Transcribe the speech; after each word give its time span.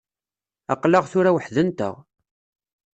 Aql-aɣ 0.73 1.05
tura 1.11 1.31
weḥd-nteɣ. 1.35 1.95